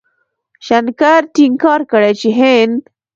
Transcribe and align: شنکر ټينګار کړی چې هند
شنکر 0.65 1.21
ټينګار 1.35 1.81
کړی 1.91 2.11
چې 2.21 2.29
هند 2.39 2.79